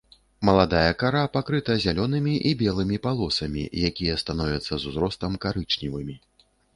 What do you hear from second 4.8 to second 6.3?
з узростам карычневымі.